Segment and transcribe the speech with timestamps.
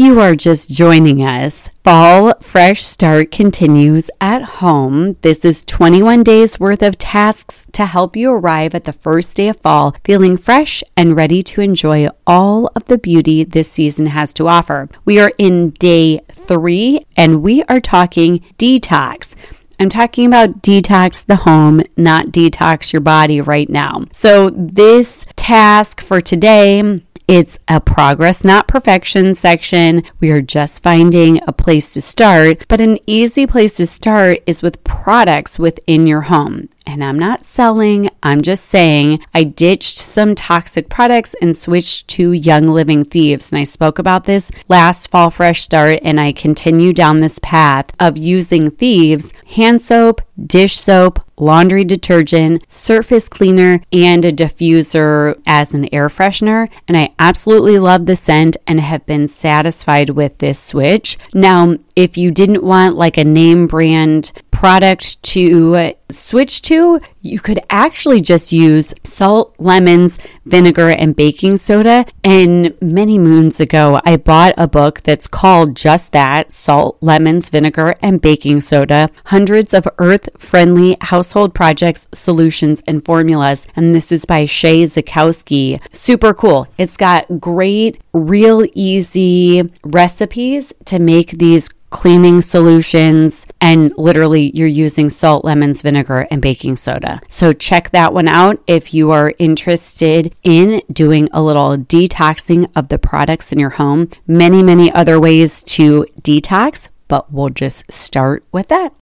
[0.00, 5.18] you are just joining us, Fall Fresh Start continues at home.
[5.20, 9.48] This is 21 days worth of tasks to help you arrive at the first day
[9.48, 14.32] of fall feeling fresh and ready to enjoy all of the beauty this season has
[14.32, 14.88] to offer.
[15.04, 19.34] We are in day three and we are talking detox.
[19.78, 24.06] I'm talking about detox the home, not detox your body right now.
[24.12, 30.02] So, this task for today it's a progress, not perfection section.
[30.18, 34.62] We are just finding a place to start, but an easy place to start is
[34.62, 36.70] with products within your home.
[36.86, 42.32] And I'm not selling, I'm just saying I ditched some toxic products and switched to
[42.32, 43.52] Young Living Thieves.
[43.52, 47.90] And I spoke about this last fall fresh start, and I continue down this path
[48.00, 55.72] of using Thieves hand soap, dish soap, laundry detergent, surface cleaner, and a diffuser as
[55.72, 56.68] an air freshener.
[56.86, 61.18] And I absolutely love the scent and have been satisfied with this switch.
[61.34, 67.40] Now, if you didn't want like a name brand product to uh, switch to, you
[67.40, 72.04] could actually just use salt, lemons, vinegar, and baking soda.
[72.22, 77.96] And many moons ago, I bought a book that's called just that salt, lemons, vinegar,
[78.02, 83.66] and baking soda hundreds of earth friendly household projects, solutions, and formulas.
[83.74, 85.80] And this is by Shea Zukowski.
[85.90, 86.68] Super cool.
[86.76, 95.10] It's got great, real easy recipes to make these cleaning solutions, and literally you're using
[95.10, 97.20] salt, lemons, vinegar, and baking soda.
[97.28, 102.88] So check that one out if you are interested in doing a little detoxing of
[102.88, 104.08] the products in your home.
[104.26, 108.94] Many, many other ways to detox, but we'll just start with that.